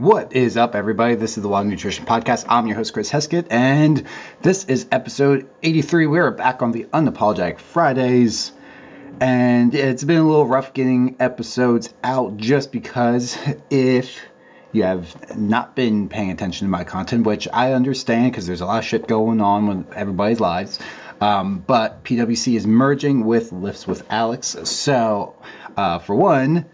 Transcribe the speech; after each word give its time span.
What 0.00 0.32
is 0.32 0.56
up, 0.56 0.74
everybody? 0.74 1.14
This 1.14 1.36
is 1.36 1.42
the 1.42 1.50
Wild 1.50 1.66
Nutrition 1.66 2.06
Podcast. 2.06 2.46
I'm 2.48 2.66
your 2.66 2.76
host, 2.76 2.94
Chris 2.94 3.10
Heskett, 3.10 3.48
and 3.50 4.02
this 4.40 4.64
is 4.64 4.86
episode 4.90 5.50
83. 5.62 6.06
We're 6.06 6.30
back 6.30 6.62
on 6.62 6.72
the 6.72 6.84
Unapologetic 6.84 7.58
Fridays, 7.58 8.50
and 9.20 9.74
it's 9.74 10.02
been 10.02 10.16
a 10.16 10.26
little 10.26 10.46
rough 10.46 10.72
getting 10.72 11.16
episodes 11.20 11.92
out 12.02 12.38
just 12.38 12.72
because 12.72 13.36
if 13.68 14.18
you 14.72 14.84
have 14.84 15.36
not 15.36 15.76
been 15.76 16.08
paying 16.08 16.30
attention 16.30 16.66
to 16.66 16.70
my 16.70 16.84
content, 16.84 17.26
which 17.26 17.46
I 17.52 17.74
understand 17.74 18.32
because 18.32 18.46
there's 18.46 18.62
a 18.62 18.66
lot 18.66 18.78
of 18.78 18.86
shit 18.86 19.06
going 19.06 19.42
on 19.42 19.66
with 19.66 19.92
everybody's 19.92 20.40
lives. 20.40 20.78
Um, 21.20 21.58
but 21.58 22.04
PWC 22.04 22.56
is 22.56 22.66
merging 22.66 23.26
with 23.26 23.52
Lifts 23.52 23.86
with 23.86 24.10
Alex. 24.10 24.56
So, 24.64 25.36
uh, 25.76 25.98
for 25.98 26.14
one, 26.14 26.64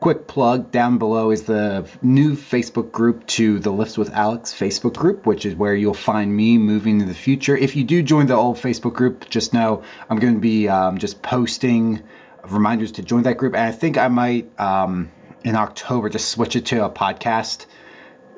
quick 0.00 0.28
plug 0.28 0.70
down 0.70 0.98
below 0.98 1.30
is 1.30 1.42
the 1.42 1.88
new 2.02 2.34
Facebook 2.34 2.92
group 2.92 3.26
to 3.26 3.58
the 3.58 3.70
Lifts 3.70 3.98
with 3.98 4.12
Alex 4.12 4.54
Facebook 4.54 4.94
group, 4.94 5.26
which 5.26 5.44
is 5.44 5.54
where 5.54 5.74
you'll 5.74 5.94
find 5.94 6.34
me 6.34 6.56
moving 6.56 7.00
in 7.00 7.08
the 7.08 7.14
future. 7.14 7.56
If 7.56 7.74
you 7.74 7.84
do 7.84 8.02
join 8.02 8.26
the 8.26 8.34
old 8.34 8.56
Facebook 8.56 8.94
group, 8.94 9.28
just 9.28 9.52
know 9.52 9.82
I'm 10.08 10.18
going 10.18 10.34
to 10.34 10.40
be 10.40 10.68
um, 10.68 10.98
just 10.98 11.20
posting 11.20 12.02
reminders 12.46 12.92
to 12.92 13.02
join 13.02 13.24
that 13.24 13.38
group. 13.38 13.54
And 13.54 13.62
I 13.62 13.72
think 13.72 13.98
I 13.98 14.08
might 14.08 14.58
um, 14.60 15.10
in 15.44 15.56
October 15.56 16.08
just 16.08 16.28
switch 16.28 16.54
it 16.54 16.66
to 16.66 16.84
a 16.84 16.90
podcast 16.90 17.66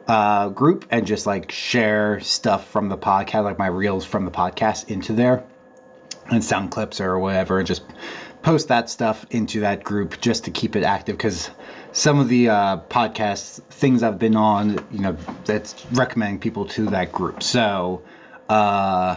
uh, 0.09 0.49
group 0.49 0.87
and 0.91 1.07
just 1.07 1.27
like 1.27 1.53
share 1.53 2.21
stuff 2.21 2.69
from 2.71 2.89
the 2.89 2.97
podcast, 2.97 3.45
like 3.45 3.59
my 3.59 3.67
reels 3.67 4.05
from 4.05 4.25
the 4.25 4.31
podcast 4.31 4.91
into 4.91 5.13
there 5.13 5.45
and 6.31 6.43
sound 6.43 6.71
clips 6.71 7.01
or 7.01 7.19
whatever, 7.19 7.59
and 7.59 7.67
just 7.67 7.83
post 8.43 8.69
that 8.69 8.89
stuff 8.89 9.27
into 9.31 9.61
that 9.61 9.85
group 9.85 10.21
just 10.21 10.45
to 10.45 10.51
keep 10.51 10.77
it 10.77 10.83
active 10.83 11.17
because 11.17 11.51
some 11.93 12.19
of 12.19 12.29
the 12.29 12.49
uh, 12.49 12.77
podcasts 12.89 13.63
things 13.65 14.03
I've 14.03 14.19
been 14.19 14.37
on, 14.37 14.85
you 14.91 15.01
know, 15.01 15.17
that's 15.45 15.85
recommending 15.93 16.41
people 16.41 16.67
to 16.67 16.87
that 16.87 17.13
group. 17.13 17.43
So, 17.43 18.03
uh, 18.49 19.17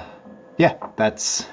yeah, 0.57 0.75
that's 0.95 1.47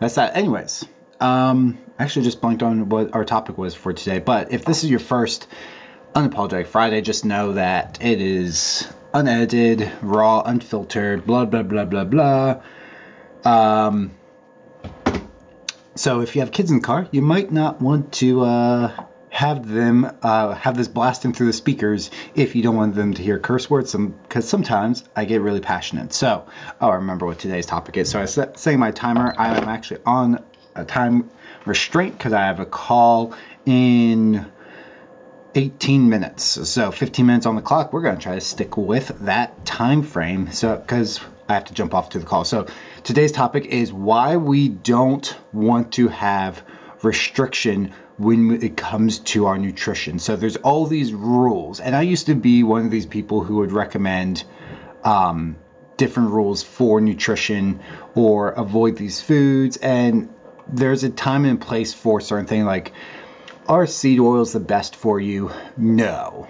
that's 0.00 0.16
that. 0.16 0.36
Anyways, 0.36 0.84
um, 1.20 1.78
I 1.98 2.04
actually 2.04 2.24
just 2.24 2.40
blanked 2.40 2.62
on 2.62 2.88
what 2.88 3.14
our 3.14 3.24
topic 3.24 3.58
was 3.58 3.74
for 3.74 3.92
today. 3.92 4.18
But 4.18 4.52
if 4.52 4.64
this 4.64 4.84
is 4.84 4.90
your 4.90 5.00
first 5.00 5.48
Unapologetic 6.14 6.66
Friday, 6.66 7.00
just 7.00 7.24
know 7.24 7.52
that 7.52 7.98
it 8.00 8.20
is 8.20 8.88
unedited, 9.12 9.90
raw, 10.02 10.40
unfiltered, 10.40 11.26
blah, 11.26 11.44
blah, 11.44 11.62
blah, 11.62 11.84
blah, 11.84 12.04
blah. 12.04 12.62
Um, 13.44 14.12
so 15.98 16.20
if 16.20 16.34
you 16.34 16.42
have 16.42 16.52
kids 16.52 16.70
in 16.70 16.78
the 16.78 16.84
car, 16.84 17.08
you 17.10 17.22
might 17.22 17.50
not 17.50 17.80
want 17.82 18.12
to 18.14 18.42
uh, 18.42 19.04
have 19.30 19.68
them 19.68 20.10
uh, 20.22 20.54
have 20.54 20.76
this 20.76 20.88
blasting 20.88 21.32
through 21.32 21.46
the 21.46 21.52
speakers 21.52 22.10
if 22.34 22.54
you 22.54 22.62
don't 22.62 22.76
want 22.76 22.94
them 22.94 23.14
to 23.14 23.22
hear 23.22 23.38
curse 23.38 23.68
words, 23.68 23.94
because 23.94 24.48
sometimes 24.48 25.04
I 25.14 25.24
get 25.24 25.40
really 25.40 25.60
passionate. 25.60 26.12
So 26.12 26.46
I'll 26.80 26.92
remember 26.92 27.26
what 27.26 27.38
today's 27.38 27.66
topic 27.66 27.96
is. 27.96 28.10
So 28.10 28.20
I 28.20 28.26
set 28.26 28.58
setting 28.58 28.78
my 28.78 28.92
timer. 28.92 29.34
I 29.36 29.56
am 29.58 29.68
actually 29.68 30.00
on 30.06 30.44
a 30.74 30.84
time 30.84 31.30
restraint 31.64 32.16
because 32.16 32.32
I 32.32 32.42
have 32.42 32.60
a 32.60 32.66
call 32.66 33.34
in 33.66 34.46
18 35.54 36.08
minutes. 36.08 36.44
So 36.68 36.90
15 36.90 37.26
minutes 37.26 37.46
on 37.46 37.56
the 37.56 37.62
clock. 37.62 37.92
We're 37.92 38.02
going 38.02 38.16
to 38.16 38.22
try 38.22 38.34
to 38.34 38.40
stick 38.40 38.76
with 38.76 39.08
that 39.20 39.64
time 39.66 40.02
frame. 40.02 40.52
So 40.52 40.76
because 40.76 41.20
I 41.48 41.54
have 41.54 41.64
to 41.66 41.74
jump 41.74 41.94
off 41.94 42.10
to 42.10 42.18
the 42.18 42.26
call. 42.26 42.44
So 42.44 42.66
today's 43.04 43.32
topic 43.32 43.66
is 43.66 43.92
why 43.92 44.36
we 44.36 44.68
don't 44.68 45.36
want 45.52 45.92
to 45.94 46.08
have 46.08 46.62
restriction 47.02 47.92
when 48.18 48.62
it 48.62 48.76
comes 48.76 49.20
to 49.20 49.46
our 49.46 49.56
nutrition. 49.56 50.18
So 50.18 50.36
there's 50.36 50.56
all 50.56 50.86
these 50.86 51.12
rules, 51.12 51.80
and 51.80 51.96
I 51.96 52.02
used 52.02 52.26
to 52.26 52.34
be 52.34 52.62
one 52.64 52.84
of 52.84 52.90
these 52.90 53.06
people 53.06 53.42
who 53.42 53.56
would 53.56 53.72
recommend 53.72 54.44
um, 55.04 55.56
different 55.96 56.30
rules 56.30 56.62
for 56.62 57.00
nutrition 57.00 57.80
or 58.14 58.50
avoid 58.50 58.96
these 58.96 59.20
foods. 59.20 59.76
And 59.76 60.34
there's 60.66 61.04
a 61.04 61.10
time 61.10 61.44
and 61.44 61.60
place 61.60 61.94
for 61.94 62.20
certain 62.20 62.46
things 62.46 62.66
like 62.66 62.92
are 63.68 63.86
seed 63.86 64.18
oils 64.18 64.52
the 64.52 64.60
best 64.60 64.96
for 64.96 65.20
you? 65.20 65.50
No. 65.76 66.48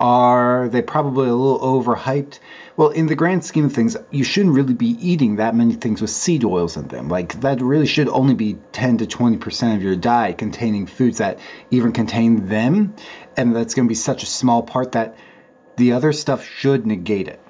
Are 0.00 0.70
they 0.70 0.80
probably 0.80 1.28
a 1.28 1.34
little 1.34 1.60
overhyped? 1.60 2.38
Well, 2.74 2.88
in 2.88 3.06
the 3.06 3.14
grand 3.14 3.44
scheme 3.44 3.66
of 3.66 3.74
things, 3.74 3.98
you 4.10 4.24
shouldn't 4.24 4.54
really 4.54 4.72
be 4.72 4.96
eating 4.98 5.36
that 5.36 5.54
many 5.54 5.74
things 5.74 6.00
with 6.00 6.08
seed 6.08 6.42
oils 6.42 6.78
in 6.78 6.88
them. 6.88 7.08
Like, 7.08 7.38
that 7.42 7.60
really 7.60 7.86
should 7.86 8.08
only 8.08 8.32
be 8.32 8.56
10 8.72 8.98
to 8.98 9.06
20% 9.06 9.76
of 9.76 9.82
your 9.82 9.96
diet 9.96 10.38
containing 10.38 10.86
foods 10.86 11.18
that 11.18 11.38
even 11.70 11.92
contain 11.92 12.48
them. 12.48 12.94
And 13.36 13.54
that's 13.54 13.74
going 13.74 13.86
to 13.86 13.90
be 13.90 13.94
such 13.94 14.22
a 14.22 14.26
small 14.26 14.62
part 14.62 14.92
that 14.92 15.18
the 15.76 15.92
other 15.92 16.14
stuff 16.14 16.46
should 16.46 16.86
negate 16.86 17.28
it. 17.28 17.40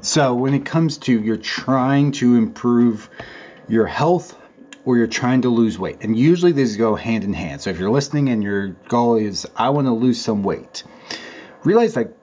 So, 0.00 0.34
when 0.34 0.54
it 0.54 0.64
comes 0.64 0.98
to 0.98 1.12
you're 1.12 1.36
trying 1.36 2.10
to 2.12 2.34
improve 2.34 3.08
your 3.68 3.86
health, 3.86 4.36
or 4.84 4.96
you're 4.96 5.06
trying 5.06 5.42
to 5.42 5.48
lose 5.48 5.78
weight. 5.78 5.98
And 6.00 6.16
usually 6.18 6.52
these 6.52 6.76
go 6.76 6.94
hand 6.94 7.24
in 7.24 7.32
hand. 7.32 7.60
So 7.60 7.70
if 7.70 7.78
you're 7.78 7.90
listening 7.90 8.28
and 8.28 8.42
your 8.42 8.68
goal 8.88 9.16
is, 9.16 9.46
I 9.56 9.70
want 9.70 9.86
to 9.86 9.92
lose 9.92 10.20
some 10.20 10.42
weight, 10.42 10.84
realize 11.64 11.94
that 11.94 12.16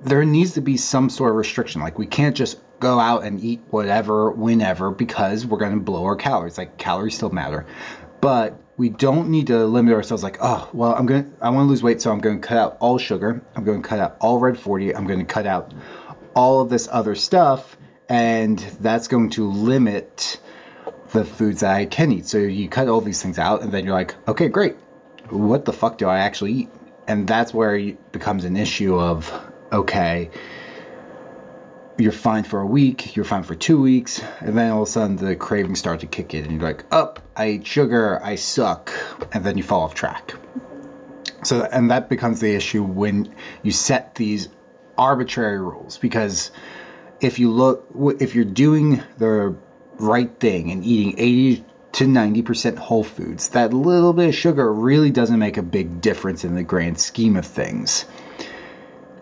there 0.00 0.24
needs 0.24 0.54
to 0.54 0.60
be 0.60 0.76
some 0.76 1.08
sort 1.08 1.30
of 1.30 1.36
restriction. 1.36 1.80
Like 1.80 1.98
we 1.98 2.06
can't 2.06 2.36
just 2.36 2.58
go 2.78 2.98
out 2.98 3.24
and 3.24 3.42
eat 3.42 3.62
whatever, 3.70 4.30
whenever, 4.30 4.90
because 4.90 5.46
we're 5.46 5.58
going 5.58 5.74
to 5.74 5.80
blow 5.80 6.04
our 6.04 6.16
calories. 6.16 6.58
Like 6.58 6.76
calories 6.76 7.14
still 7.14 7.30
matter. 7.30 7.66
But 8.20 8.60
we 8.76 8.88
don't 8.88 9.28
need 9.30 9.46
to 9.48 9.64
limit 9.66 9.94
ourselves 9.94 10.22
like, 10.22 10.38
oh, 10.40 10.68
well, 10.72 10.94
I'm 10.94 11.06
going 11.06 11.30
to, 11.30 11.44
I 11.44 11.50
want 11.50 11.66
to 11.66 11.70
lose 11.70 11.82
weight, 11.82 12.02
so 12.02 12.10
I'm 12.10 12.20
going 12.20 12.40
to 12.40 12.46
cut 12.46 12.58
out 12.58 12.76
all 12.80 12.98
sugar. 12.98 13.42
I'm 13.54 13.64
going 13.64 13.82
to 13.82 13.88
cut 13.88 13.98
out 13.98 14.16
all 14.20 14.38
red 14.40 14.58
40. 14.58 14.94
I'm 14.94 15.06
going 15.06 15.20
to 15.20 15.24
cut 15.24 15.46
out 15.46 15.72
all 16.34 16.60
of 16.60 16.68
this 16.68 16.88
other 16.90 17.14
stuff. 17.14 17.76
And 18.08 18.58
that's 18.58 19.08
going 19.08 19.30
to 19.30 19.48
limit 19.48 20.38
the 21.14 21.24
foods 21.24 21.60
that 21.60 21.74
I 21.74 21.86
can 21.86 22.12
eat. 22.12 22.26
So 22.26 22.38
you 22.38 22.68
cut 22.68 22.88
all 22.88 23.00
these 23.00 23.22
things 23.22 23.38
out, 23.38 23.62
and 23.62 23.72
then 23.72 23.84
you're 23.84 23.94
like, 23.94 24.14
okay, 24.28 24.48
great. 24.48 24.76
What 25.30 25.64
the 25.64 25.72
fuck 25.72 25.96
do 25.96 26.06
I 26.06 26.18
actually 26.18 26.52
eat? 26.52 26.70
And 27.06 27.26
that's 27.26 27.54
where 27.54 27.76
it 27.76 28.12
becomes 28.12 28.44
an 28.44 28.56
issue 28.56 28.98
of, 28.98 29.32
okay, 29.72 30.30
you're 31.96 32.12
fine 32.12 32.42
for 32.42 32.60
a 32.60 32.66
week, 32.66 33.14
you're 33.14 33.24
fine 33.24 33.44
for 33.44 33.54
two 33.54 33.80
weeks, 33.80 34.20
and 34.40 34.58
then 34.58 34.72
all 34.72 34.82
of 34.82 34.88
a 34.88 34.90
sudden 34.90 35.16
the 35.16 35.36
cravings 35.36 35.78
start 35.78 36.00
to 36.00 36.06
kick 36.06 36.34
in, 36.34 36.44
and 36.44 36.52
you're 36.52 36.68
like, 36.68 36.84
up, 36.90 37.20
oh, 37.22 37.30
I 37.36 37.44
ate 37.44 37.66
sugar, 37.66 38.20
I 38.22 38.34
suck, 38.34 38.92
and 39.32 39.44
then 39.44 39.56
you 39.56 39.62
fall 39.62 39.82
off 39.82 39.94
track. 39.94 40.34
So, 41.44 41.62
and 41.62 41.90
that 41.90 42.08
becomes 42.08 42.40
the 42.40 42.54
issue 42.54 42.82
when 42.82 43.34
you 43.62 43.70
set 43.70 44.16
these 44.16 44.48
arbitrary 44.96 45.60
rules 45.60 45.98
because 45.98 46.50
if 47.20 47.38
you 47.38 47.50
look, 47.50 47.86
if 48.20 48.34
you're 48.34 48.44
doing 48.44 49.02
the 49.18 49.54
right 49.98 50.30
thing 50.38 50.70
and 50.70 50.84
eating 50.84 51.14
80 51.18 51.64
to 51.92 52.04
90% 52.04 52.76
whole 52.76 53.04
foods, 53.04 53.50
that 53.50 53.72
little 53.72 54.12
bit 54.12 54.28
of 54.28 54.34
sugar 54.34 54.72
really 54.72 55.10
doesn't 55.10 55.38
make 55.38 55.56
a 55.56 55.62
big 55.62 56.00
difference 56.00 56.44
in 56.44 56.54
the 56.54 56.62
grand 56.62 56.98
scheme 56.98 57.36
of 57.36 57.46
things. 57.46 58.04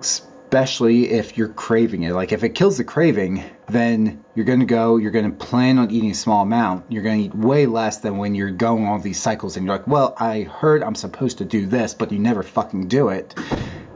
Especially 0.01 1.11
if 1.11 1.37
you're 1.37 1.49
craving 1.49 2.03
it. 2.03 2.13
Like 2.13 2.33
if 2.33 2.45
it 2.45 2.51
kills 2.51 2.79
the 2.79 2.85
craving, 2.85 3.45
then 3.69 4.25
you're 4.35 4.47
going 4.47 4.61
to 4.61 4.67
go, 4.67 4.97
you're 4.97 5.11
going 5.11 5.31
to 5.31 5.45
plan 5.45 5.79
on 5.79 5.91
eating 5.91 6.11
a 6.11 6.15
small 6.15 6.43
amount. 6.43 6.91
You're 6.91 7.03
going 7.03 7.19
to 7.19 7.25
eat 7.25 7.35
way 7.35 7.67
less 7.67 7.99
than 7.99 8.17
when 8.17 8.35
you're 8.35 8.51
going 8.51 8.87
on 8.87 9.03
these 9.03 9.21
cycles 9.21 9.57
and 9.57 9.67
you're 9.67 9.77
like, 9.77 9.87
well, 9.87 10.15
I 10.19 10.43
heard 10.43 10.83
I'm 10.83 10.95
supposed 10.95 11.39
to 11.39 11.45
do 11.45 11.67
this, 11.67 11.95
but 11.95 12.13
you 12.13 12.19
never 12.19 12.43
fucking 12.43 12.89
do 12.89 13.09
it 13.09 13.35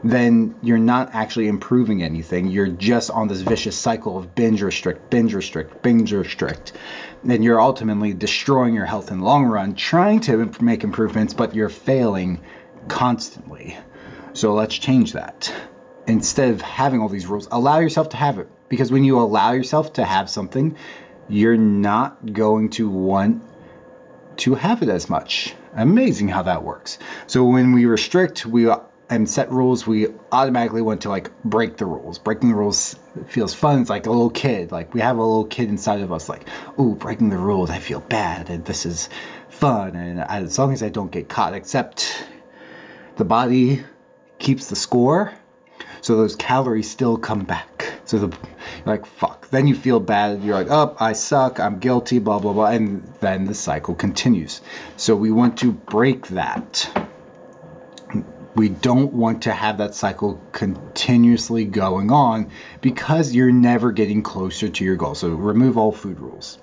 then 0.03 0.55
you're 0.61 0.77
not 0.77 1.13
actually 1.13 1.47
improving 1.47 2.03
anything. 2.03 2.47
You're 2.47 2.67
just 2.67 3.09
on 3.09 3.27
this 3.27 3.41
vicious 3.41 3.77
cycle 3.77 4.17
of 4.17 4.35
binge 4.35 4.61
restrict, 4.61 5.09
binge 5.09 5.33
restrict, 5.33 5.81
binge 5.81 6.13
restrict. 6.13 6.73
And 7.27 7.43
you're 7.43 7.59
ultimately 7.59 8.13
destroying 8.13 8.73
your 8.73 8.85
health 8.85 9.11
in 9.11 9.19
the 9.19 9.25
long 9.25 9.45
run, 9.45 9.75
trying 9.75 10.21
to 10.21 10.51
make 10.61 10.83
improvements, 10.83 11.33
but 11.33 11.55
you're 11.55 11.69
failing 11.69 12.41
constantly. 12.87 13.77
So 14.33 14.53
let's 14.53 14.75
change 14.75 15.13
that. 15.13 15.53
Instead 16.05 16.51
of 16.51 16.61
having 16.61 17.01
all 17.01 17.09
these 17.09 17.25
rules, 17.25 17.47
allow 17.51 17.79
yourself 17.79 18.09
to 18.09 18.17
have 18.17 18.39
it. 18.39 18.47
Because 18.69 18.91
when 18.91 19.03
you 19.03 19.19
allow 19.19 19.53
yourself 19.53 19.93
to 19.93 20.05
have 20.05 20.29
something, 20.29 20.77
you're 21.27 21.57
not 21.57 22.33
going 22.33 22.69
to 22.71 22.89
want 22.89 23.43
to 24.37 24.55
have 24.55 24.83
it 24.83 24.89
as 24.89 25.09
much. 25.09 25.55
Amazing 25.73 26.27
how 26.27 26.43
that 26.43 26.63
works. 26.63 26.99
So 27.27 27.45
when 27.45 27.73
we 27.73 27.85
restrict, 27.85 28.45
we 28.45 28.67
and 29.09 29.29
set 29.29 29.51
rules, 29.51 29.87
we 29.87 30.07
automatically 30.31 30.81
want 30.81 31.01
to 31.01 31.09
like 31.09 31.31
break 31.43 31.77
the 31.77 31.85
rules. 31.85 32.19
Breaking 32.19 32.49
the 32.49 32.55
rules 32.55 32.97
feels 33.27 33.53
fun. 33.53 33.81
It's 33.81 33.89
like 33.89 34.05
a 34.05 34.09
little 34.09 34.29
kid. 34.29 34.71
Like 34.71 34.93
we 34.93 35.01
have 35.01 35.17
a 35.17 35.23
little 35.23 35.45
kid 35.45 35.69
inside 35.69 36.01
of 36.01 36.11
us. 36.11 36.27
Like, 36.27 36.47
ooh, 36.79 36.95
breaking 36.95 37.29
the 37.29 37.37
rules. 37.37 37.69
I 37.69 37.79
feel 37.79 38.01
bad, 38.01 38.49
and 38.49 38.65
this 38.65 38.85
is 38.85 39.09
fun. 39.49 39.95
And 39.95 40.19
as 40.19 40.59
long 40.59 40.73
as 40.73 40.83
I 40.83 40.89
don't 40.89 41.11
get 41.11 41.29
caught, 41.29 41.53
except 41.53 42.25
the 43.15 43.25
body 43.25 43.83
keeps 44.39 44.67
the 44.67 44.75
score, 44.75 45.33
so 46.01 46.17
those 46.17 46.35
calories 46.35 46.89
still 46.89 47.17
come 47.17 47.43
back. 47.43 47.93
So 48.05 48.19
the 48.19 48.37
like 48.85 49.05
fuck. 49.05 49.49
Then 49.49 49.67
you 49.67 49.75
feel 49.75 50.01
bad. 50.01 50.43
You're 50.43 50.55
like, 50.55 50.67
oh, 50.69 50.95
I 50.99 51.13
suck. 51.13 51.61
I'm 51.61 51.79
guilty. 51.79 52.19
Blah 52.19 52.39
blah 52.39 52.53
blah. 52.53 52.67
And 52.67 53.03
then 53.21 53.45
the 53.45 53.53
cycle 53.53 53.95
continues. 53.95 54.61
So 54.97 55.15
we 55.15 55.31
want 55.31 55.59
to 55.59 55.71
break 55.71 56.27
that 56.27 57.06
We 58.57 58.69
don't 58.69 59.13
want 59.13 59.43
to 59.43 59.53
have 59.53 59.77
that 59.77 59.93
cycle 59.93 60.41
continuously 60.51 61.63
going 61.63 62.09
on 62.09 62.49
because 62.81 63.31
you're 63.31 63.51
never 63.51 63.91
getting 63.91 64.23
closer 64.23 64.67
to 64.67 64.83
your 64.83 64.95
goal. 64.95 65.13
So 65.13 65.29
remove 65.29 65.77
all 65.77 65.91
food 65.91 66.19
rules. 66.19 66.57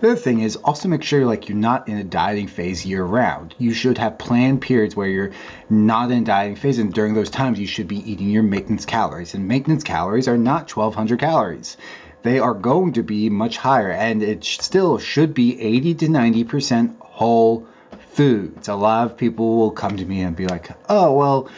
The 0.00 0.12
other 0.12 0.20
thing 0.20 0.38
is 0.38 0.54
also 0.54 0.88
make 0.88 1.02
sure 1.02 1.26
like 1.26 1.48
you're 1.48 1.58
not 1.58 1.88
in 1.88 1.96
a 1.96 2.04
dieting 2.04 2.46
phase 2.46 2.86
year 2.86 3.02
round. 3.02 3.56
You 3.58 3.74
should 3.74 3.98
have 3.98 4.18
planned 4.18 4.62
periods 4.62 4.94
where 4.94 5.08
you're 5.08 5.32
not 5.68 6.12
in 6.12 6.22
dieting 6.22 6.54
phase, 6.54 6.78
and 6.78 6.94
during 6.94 7.14
those 7.14 7.30
times 7.30 7.58
you 7.58 7.66
should 7.66 7.88
be 7.88 8.08
eating 8.08 8.30
your 8.30 8.44
maintenance 8.44 8.86
calories. 8.86 9.34
And 9.34 9.48
maintenance 9.48 9.82
calories 9.82 10.28
are 10.28 10.38
not 10.38 10.70
1,200 10.70 11.18
calories. 11.18 11.76
They 12.22 12.38
are 12.38 12.54
going 12.54 12.92
to 12.92 13.02
be 13.02 13.30
much 13.30 13.56
higher, 13.56 13.90
and 13.90 14.22
it 14.22 14.44
still 14.44 14.98
should 14.98 15.34
be 15.34 15.60
80 15.60 15.94
to 15.94 16.08
90 16.08 16.44
percent 16.44 16.96
whole 17.00 17.66
foods. 18.12 18.68
A 18.68 18.74
lot 18.74 19.06
of 19.06 19.16
people 19.16 19.56
will 19.56 19.70
come 19.70 19.96
to 19.96 20.04
me 20.04 20.22
and 20.22 20.36
be 20.36 20.46
like, 20.46 20.70
"Oh, 20.88 21.12
well." 21.14 21.50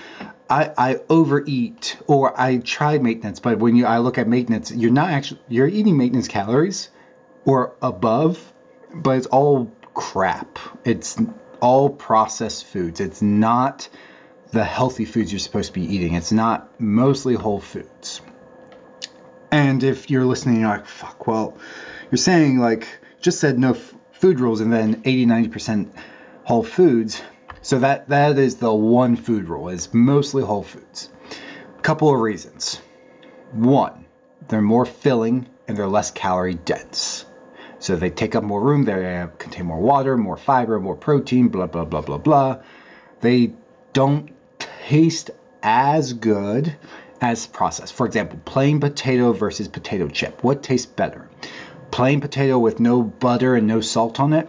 I, 0.51 0.73
I 0.77 1.01
overeat 1.09 1.97
or 2.07 2.39
I 2.39 2.59
try 2.59 2.99
maintenance, 2.99 3.41
but 3.41 3.59
when 3.59 3.77
you 3.77 3.87
I 3.87 3.99
look 3.99 4.19
at 4.19 4.29
maintenance, 4.29 4.71
you're 4.71 4.93
not 4.93 5.09
actually 5.09 5.41
you're 5.49 5.67
eating 5.67 5.97
maintenance 5.97 6.29
calories, 6.29 6.91
or 7.45 7.75
above, 7.83 8.53
but 8.93 9.19
it's 9.19 9.27
all 9.27 9.71
crap. 9.95 10.59
It's 10.85 11.17
all 11.61 11.91
processed 11.91 12.67
foods. 12.67 13.01
It's 13.01 13.23
not 13.23 13.89
the 14.51 14.65
healthy 14.65 15.05
foods 15.05 15.33
you're 15.33 15.39
supposed 15.39 15.69
to 15.69 15.81
be 15.81 15.95
eating. 15.95 16.15
It's 16.15 16.33
not 16.33 16.81
mostly 16.81 17.35
whole 17.35 17.61
foods. 17.61 18.21
And 19.51 19.83
if 19.83 20.11
you're 20.11 20.25
listening, 20.25 20.61
you're 20.61 20.69
like, 20.69 20.87
fuck, 20.87 21.27
well, 21.27 21.57
you're 22.11 22.19
saying 22.19 22.59
like, 22.59 22.87
just 23.21 23.41
said 23.41 23.59
no 23.59 23.71
f- 23.71 23.95
food 24.13 24.41
rules 24.41 24.61
and 24.61 24.73
then 24.73 25.03
80, 25.05 25.27
90% 25.27 25.91
whole 26.45 26.63
foods. 26.63 27.23
So 27.63 27.79
that, 27.81 28.09
that 28.09 28.39
is 28.39 28.57
the 28.57 28.73
one 28.73 29.17
food 29.17 29.49
rule, 29.49 29.69
is 29.71 29.93
mostly 29.93 30.43
whole 30.43 30.63
foods. 30.63 31.11
Couple 31.83 32.15
of 32.15 32.21
reasons. 32.21 32.81
One, 33.53 34.05
they're 34.49 34.63
more 34.63 34.87
filling 34.87 35.49
and 35.67 35.77
they're 35.77 35.87
less 35.87 36.11
calorie 36.11 36.55
dense. 36.55 37.25
So 37.79 37.97
they 37.97 38.11
take 38.11 38.35
up 38.35 38.45
more 38.45 38.63
room, 38.63 38.85
they 38.85 39.27
contain 39.39 39.67
more 39.67 39.81
water, 39.81 40.17
more 40.17 40.37
fiber, 40.37 40.81
more 40.81 40.97
protein, 40.97 41.49
blah, 41.49 41.67
blah, 41.67 41.85
blah, 41.85 42.01
blah, 42.01 42.19
blah. 42.19 42.63
They 43.21 43.53
don't 43.93 44.31
taste 44.59 45.31
as 45.63 46.13
good 46.13 46.75
as 47.21 47.47
processed. 47.47 47.95
For 47.95 48.07
example, 48.07 48.39
plain 48.45 48.81
potato 48.81 49.33
versus 49.33 49.69
potato 49.69 50.09
chip. 50.09 50.43
What 50.43 50.63
tastes 50.63 50.87
better? 50.87 51.29
Plain 51.91 52.21
potato 52.21 52.59
with 52.59 52.81
no 52.81 53.03
butter 53.03 53.55
and 53.55 53.67
no 53.67 53.81
salt 53.81 54.21
on 54.21 54.33
it, 54.33 54.49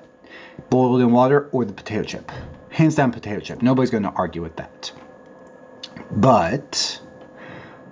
boiled 0.70 1.02
in 1.02 1.12
water, 1.12 1.50
or 1.52 1.66
the 1.66 1.74
potato 1.74 2.04
chip? 2.04 2.32
Hands 2.70 2.94
down, 2.94 3.12
potato 3.12 3.40
chip. 3.40 3.62
Nobody's 3.62 3.92
going 3.92 4.04
to 4.04 4.10
argue 4.10 4.42
with 4.42 4.58
that. 4.58 4.92
But, 6.12 7.02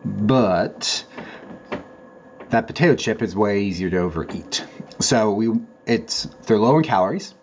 but, 0.03 1.05
that 2.49 2.67
potato 2.67 2.95
chip 2.95 3.21
is 3.21 3.35
way 3.35 3.63
easier 3.63 3.89
to 3.89 3.97
overeat. 3.97 4.65
So 4.99 5.33
we 5.33 5.59
it's 5.85 6.25
they're 6.45 6.59
low 6.59 6.77
in 6.77 6.83
calories. 6.83 7.33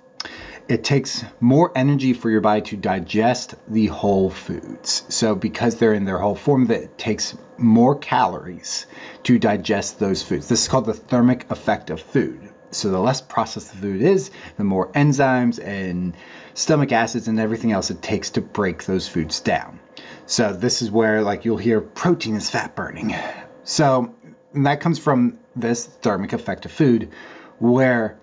It 0.69 0.85
takes 0.85 1.25
more 1.41 1.73
energy 1.75 2.13
for 2.13 2.31
your 2.31 2.41
body 2.41 2.63
to 2.63 2.77
digest 2.77 3.57
the 3.67 3.87
whole 3.87 4.31
foods. 4.31 5.05
So 5.09 5.35
because 5.35 5.77
they're 5.77 5.95
in 5.95 6.05
their 6.05 6.19
whole 6.19 6.37
form, 6.37 6.67
that 6.67 6.97
takes 6.97 7.37
more 7.59 7.99
calories 7.99 8.87
to 9.25 9.41
digest 9.41 9.99
those 9.99 10.23
foods. 10.23 10.49
This 10.49 10.63
is 10.63 10.69
called 10.69 10.87
the 10.87 10.95
thermic 10.95 11.51
effect 11.51 11.91
of 11.91 12.01
food. 12.01 12.50
So 12.71 12.91
the 12.91 13.01
less 13.01 13.21
processed 13.21 13.73
the 13.73 13.79
food 13.79 14.03
is, 14.03 14.31
the 14.57 14.65
more 14.65 14.89
enzymes 14.93 15.59
and 15.63 16.15
stomach 16.55 16.93
acids 16.93 17.29
and 17.29 17.41
everything 17.41 17.73
else 17.73 17.91
it 17.91 18.01
takes 18.03 18.31
to 18.31 18.41
break 18.41 18.85
those 18.85 19.09
foods 19.09 19.41
down. 19.41 19.81
So 20.27 20.53
this 20.53 20.83
is 20.83 20.91
where 20.91 21.23
like 21.23 21.45
you'll 21.45 21.57
hear 21.57 21.81
protein 21.81 22.37
is 22.37 22.49
fat 22.49 22.77
burning. 22.77 23.15
So 23.65 24.15
that 24.55 24.81
comes 24.81 24.99
from 24.99 25.39
this 25.57 25.85
thermic 25.85 26.33
effect 26.33 26.65
of 26.65 26.73
food 26.73 27.11
where 27.59 28.19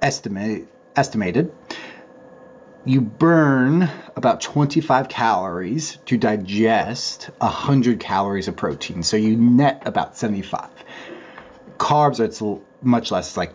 estimate, 0.00 0.68
estimated 0.94 1.52
you 2.86 3.00
burn 3.00 3.90
about 4.14 4.40
25 4.40 5.08
calories 5.08 5.98
to 6.06 6.16
digest 6.16 7.30
100 7.38 7.98
calories 7.98 8.46
of 8.46 8.56
protein. 8.56 9.02
So 9.02 9.16
you 9.16 9.36
net 9.36 9.82
about 9.86 10.16
75. 10.16 10.70
Carbs, 11.78 12.20
it's 12.20 12.40
much 12.80 13.10
less, 13.10 13.36
like 13.36 13.52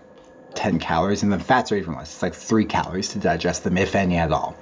10 0.55 0.79
calories, 0.79 1.23
and 1.23 1.31
then 1.31 1.39
fats 1.39 1.71
are 1.71 1.77
even 1.77 1.95
less. 1.95 2.13
It's 2.13 2.21
like 2.21 2.33
3 2.33 2.65
calories 2.65 3.09
to 3.09 3.19
digest 3.19 3.63
them, 3.63 3.77
if 3.77 3.95
any 3.95 4.17
at 4.17 4.31
all. 4.31 4.55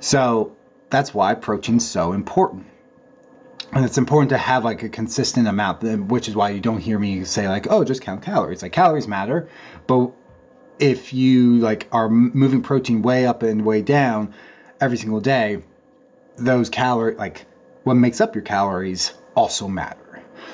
So 0.00 0.56
that's 0.90 1.12
why 1.12 1.34
protein's 1.34 1.86
so 1.86 2.12
important. 2.12 2.66
And 3.72 3.84
it's 3.84 3.98
important 3.98 4.30
to 4.30 4.38
have 4.38 4.64
like 4.64 4.82
a 4.84 4.88
consistent 4.88 5.48
amount, 5.48 5.82
which 6.08 6.28
is 6.28 6.36
why 6.36 6.50
you 6.50 6.60
don't 6.60 6.78
hear 6.78 6.98
me 6.98 7.24
say 7.24 7.48
like, 7.48 7.66
"Oh, 7.68 7.84
just 7.84 8.00
count 8.00 8.22
calories." 8.22 8.62
Like 8.62 8.72
calories 8.72 9.08
matter, 9.08 9.48
but 9.86 10.12
if 10.78 11.12
you 11.12 11.58
like 11.58 11.88
are 11.90 12.08
moving 12.08 12.62
protein 12.62 13.02
way 13.02 13.26
up 13.26 13.42
and 13.42 13.64
way 13.64 13.82
down 13.82 14.34
every 14.80 14.96
single 14.96 15.20
day, 15.20 15.62
those 16.36 16.70
calories 16.70 17.18
like 17.18 17.46
what 17.82 17.94
makes 17.94 18.20
up 18.20 18.34
your 18.34 18.44
calories 18.44 19.12
also 19.34 19.68
matter. 19.68 20.05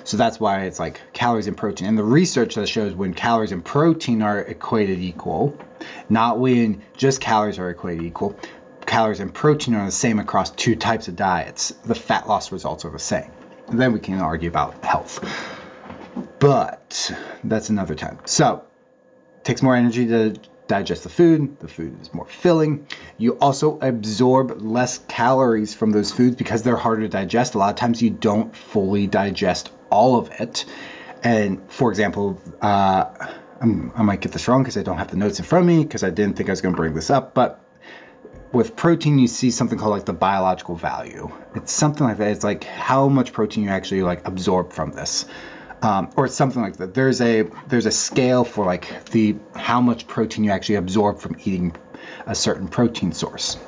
So 0.04 0.16
that's 0.16 0.40
why 0.40 0.62
it's 0.62 0.78
like 0.78 1.00
calories 1.12 1.46
and 1.46 1.56
protein. 1.56 1.88
And 1.88 1.98
the 1.98 2.04
research 2.04 2.56
that 2.56 2.68
shows 2.68 2.94
when 2.94 3.14
calories 3.14 3.52
and 3.52 3.64
protein 3.64 4.22
are 4.22 4.40
equated 4.40 4.98
equal, 4.98 5.56
not 6.08 6.38
when 6.38 6.82
just 6.96 7.20
calories 7.20 7.58
are 7.58 7.70
equated 7.70 8.04
equal, 8.04 8.38
calories 8.86 9.20
and 9.20 9.32
protein 9.32 9.74
are 9.74 9.86
the 9.86 9.92
same 9.92 10.18
across 10.18 10.50
two 10.50 10.76
types 10.76 11.08
of 11.08 11.16
diets, 11.16 11.70
the 11.84 11.94
fat 11.94 12.28
loss 12.28 12.52
results 12.52 12.84
are 12.84 12.90
the 12.90 12.98
same. 12.98 13.30
And 13.68 13.80
then 13.80 13.92
we 13.92 14.00
can 14.00 14.20
argue 14.20 14.48
about 14.48 14.84
health. 14.84 15.24
But 16.38 17.12
that's 17.44 17.70
another 17.70 17.94
time. 17.94 18.18
So, 18.24 18.64
it 19.38 19.44
takes 19.44 19.62
more 19.62 19.76
energy 19.76 20.06
to 20.08 20.34
digest 20.66 21.04
the 21.04 21.08
food. 21.08 21.58
The 21.60 21.68
food 21.68 22.00
is 22.00 22.12
more 22.12 22.26
filling. 22.26 22.86
You 23.18 23.38
also 23.38 23.78
absorb 23.80 24.60
less 24.60 24.98
calories 25.08 25.74
from 25.74 25.90
those 25.90 26.10
foods 26.10 26.36
because 26.36 26.62
they're 26.62 26.76
harder 26.76 27.02
to 27.02 27.08
digest. 27.08 27.54
A 27.54 27.58
lot 27.58 27.70
of 27.70 27.76
times 27.76 28.02
you 28.02 28.10
don't 28.10 28.54
fully 28.54 29.06
digest 29.06 29.70
all 29.92 30.16
of 30.16 30.30
it. 30.40 30.64
And 31.22 31.70
for 31.70 31.90
example, 31.90 32.40
uh, 32.60 33.04
i 33.60 34.02
might 34.02 34.20
get 34.20 34.32
this 34.32 34.48
wrong 34.48 34.62
because 34.62 34.76
I 34.76 34.82
don't 34.82 34.98
have 34.98 35.10
the 35.10 35.16
notes 35.16 35.38
in 35.38 35.44
front 35.44 35.62
of 35.62 35.68
me 35.68 35.84
because 35.84 36.02
I 36.02 36.10
didn't 36.10 36.36
think 36.36 36.48
I 36.48 36.52
was 36.52 36.60
going 36.60 36.74
to 36.74 36.76
bring 36.76 36.94
this 36.94 37.10
up, 37.10 37.32
but 37.32 37.64
with 38.52 38.74
protein 38.74 39.18
you 39.18 39.28
see 39.28 39.50
something 39.50 39.78
called 39.78 39.92
like 39.92 40.04
the 40.04 40.12
biological 40.12 40.74
value. 40.74 41.30
It's 41.54 41.72
something 41.72 42.04
like 42.04 42.18
that. 42.18 42.32
It's 42.32 42.44
like 42.44 42.64
how 42.64 43.08
much 43.08 43.32
protein 43.32 43.64
you 43.64 43.70
actually 43.70 44.02
like 44.02 44.26
absorb 44.26 44.72
from 44.72 44.90
this. 44.92 45.26
Um, 45.80 46.10
or 46.16 46.26
it's 46.26 46.34
something 46.34 46.62
like 46.62 46.76
that. 46.76 46.94
There's 46.94 47.20
a 47.20 47.42
there's 47.68 47.86
a 47.86 47.90
scale 47.90 48.44
for 48.44 48.64
like 48.64 49.06
the 49.06 49.36
how 49.54 49.80
much 49.80 50.06
protein 50.06 50.44
you 50.44 50.50
actually 50.50 50.76
absorb 50.76 51.20
from 51.20 51.36
eating 51.44 51.74
a 52.26 52.34
certain 52.34 52.68
protein 52.68 53.12
source. 53.12 53.58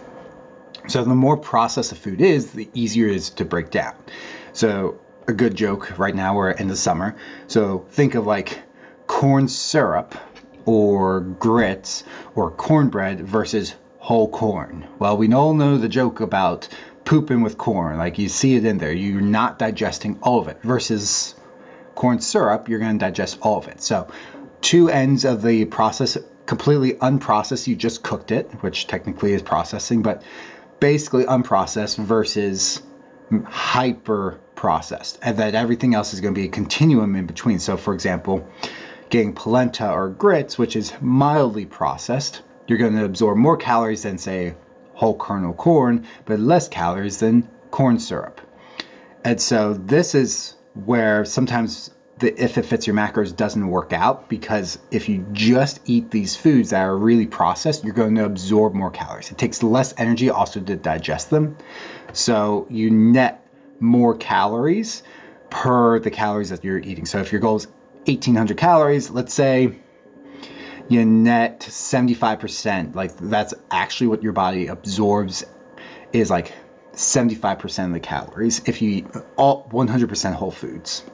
So 0.86 1.02
the 1.02 1.14
more 1.14 1.36
processed 1.36 1.92
a 1.92 1.94
food 1.94 2.20
is 2.20 2.52
the 2.52 2.68
easier 2.74 3.08
it 3.08 3.16
is 3.16 3.30
to 3.30 3.44
break 3.44 3.70
down. 3.70 3.94
So 4.52 5.00
a 5.26 5.32
good 5.32 5.54
joke 5.54 5.98
right 5.98 6.14
now 6.14 6.36
we're 6.36 6.50
in 6.50 6.68
the 6.68 6.76
summer 6.76 7.16
so 7.46 7.86
think 7.90 8.14
of 8.14 8.26
like 8.26 8.62
corn 9.06 9.48
syrup 9.48 10.14
or 10.64 11.20
grits 11.20 12.04
or 12.34 12.50
cornbread 12.50 13.20
versus 13.20 13.74
whole 13.98 14.28
corn. 14.28 14.86
Well, 14.98 15.16
we 15.16 15.32
all 15.32 15.54
know 15.54 15.78
the 15.78 15.88
joke 15.88 16.20
about 16.20 16.68
pooping 17.04 17.40
with 17.40 17.56
corn. 17.56 17.96
Like 17.96 18.18
you 18.18 18.28
see 18.28 18.54
it 18.54 18.64
in 18.64 18.78
there. 18.78 18.92
You're 18.92 19.20
not 19.20 19.58
digesting 19.58 20.18
all 20.22 20.40
of 20.40 20.48
it. 20.48 20.58
Versus 20.62 21.34
corn 21.94 22.20
syrup, 22.20 22.68
you're 22.68 22.80
going 22.80 22.98
to 22.98 23.04
digest 23.04 23.38
all 23.40 23.58
of 23.58 23.68
it. 23.68 23.80
So, 23.80 24.08
two 24.60 24.88
ends 24.90 25.24
of 25.24 25.42
the 25.42 25.64
process 25.64 26.18
completely 26.46 26.94
unprocessed. 26.94 27.66
You 27.66 27.76
just 27.76 28.02
cooked 28.02 28.30
it, 28.30 28.50
which 28.60 28.86
technically 28.86 29.32
is 29.32 29.42
processing, 29.42 30.02
but 30.02 30.22
basically 30.80 31.24
unprocessed 31.24 31.96
versus 31.96 32.82
hyper 33.46 34.40
processed. 34.54 35.18
And 35.22 35.38
that 35.38 35.54
everything 35.54 35.94
else 35.94 36.14
is 36.14 36.20
going 36.20 36.34
to 36.34 36.40
be 36.40 36.46
a 36.46 36.50
continuum 36.50 37.16
in 37.16 37.26
between. 37.26 37.58
So, 37.58 37.76
for 37.76 37.94
example, 37.94 38.48
getting 39.10 39.34
polenta 39.34 39.90
or 39.90 40.08
grits, 40.08 40.58
which 40.58 40.76
is 40.76 40.92
mildly 41.00 41.66
processed 41.66 42.42
you're 42.66 42.78
going 42.78 42.94
to 42.94 43.04
absorb 43.04 43.36
more 43.36 43.56
calories 43.56 44.02
than, 44.02 44.18
say, 44.18 44.54
whole 44.94 45.16
kernel 45.16 45.52
corn, 45.52 46.06
but 46.24 46.40
less 46.40 46.68
calories 46.68 47.18
than 47.18 47.48
corn 47.70 47.98
syrup. 47.98 48.40
And 49.24 49.40
so 49.40 49.74
this 49.74 50.14
is 50.14 50.54
where 50.74 51.24
sometimes 51.24 51.90
the 52.18 52.42
if 52.42 52.58
it 52.58 52.64
fits 52.64 52.86
your 52.86 52.94
macros 52.94 53.34
doesn't 53.34 53.66
work 53.66 53.92
out 53.92 54.28
because 54.28 54.78
if 54.90 55.08
you 55.08 55.26
just 55.32 55.80
eat 55.84 56.10
these 56.10 56.36
foods 56.36 56.70
that 56.70 56.82
are 56.82 56.96
really 56.96 57.26
processed, 57.26 57.84
you're 57.84 57.94
going 57.94 58.14
to 58.14 58.24
absorb 58.24 58.72
more 58.74 58.90
calories. 58.90 59.30
It 59.30 59.38
takes 59.38 59.62
less 59.62 59.94
energy 59.98 60.30
also 60.30 60.60
to 60.60 60.76
digest 60.76 61.30
them. 61.30 61.56
So 62.14 62.66
you 62.70 62.90
net 62.90 63.46
more 63.80 64.16
calories 64.16 65.02
per 65.50 65.98
the 65.98 66.10
calories 66.10 66.50
that 66.50 66.64
you're 66.64 66.78
eating. 66.78 67.06
So 67.06 67.18
if 67.18 67.32
your 67.32 67.40
goal 67.40 67.56
is 67.56 67.66
1800 68.06 68.56
calories, 68.56 69.10
let's 69.10 69.34
say 69.34 69.74
you 70.88 71.04
net 71.04 71.60
75%. 71.60 72.94
Like 72.94 73.16
that's 73.16 73.54
actually 73.70 74.08
what 74.08 74.22
your 74.22 74.32
body 74.32 74.68
absorbs 74.68 75.44
is 76.12 76.30
like 76.30 76.52
75% 76.92 77.86
of 77.86 77.92
the 77.92 78.00
calories 78.00 78.62
if 78.66 78.80
you 78.80 78.90
eat 78.90 79.06
all 79.36 79.68
100% 79.70 80.34
whole 80.34 80.50
foods. 80.50 81.04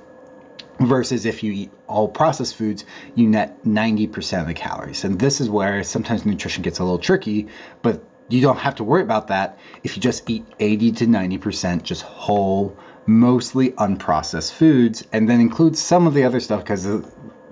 Versus 0.78 1.26
if 1.26 1.42
you 1.42 1.52
eat 1.52 1.72
all 1.86 2.08
processed 2.08 2.56
foods, 2.56 2.86
you 3.14 3.28
net 3.28 3.64
90% 3.64 4.40
of 4.40 4.46
the 4.46 4.54
calories. 4.54 5.04
And 5.04 5.18
this 5.18 5.42
is 5.42 5.50
where 5.50 5.82
sometimes 5.84 6.24
nutrition 6.24 6.62
gets 6.62 6.78
a 6.78 6.84
little 6.84 6.98
tricky, 6.98 7.48
but 7.82 8.02
you 8.30 8.40
don't 8.40 8.58
have 8.58 8.76
to 8.76 8.84
worry 8.84 9.02
about 9.02 9.28
that 9.28 9.58
if 9.82 9.96
you 9.96 10.02
just 10.02 10.28
eat 10.30 10.44
80 10.58 10.92
to 10.92 11.06
90% 11.06 11.82
just 11.82 12.02
whole, 12.02 12.76
mostly 13.06 13.70
unprocessed 13.72 14.52
foods, 14.52 15.06
and 15.12 15.28
then 15.28 15.40
include 15.40 15.76
some 15.76 16.06
of 16.06 16.14
the 16.14 16.24
other 16.24 16.40
stuff 16.40 16.60
because 16.60 16.86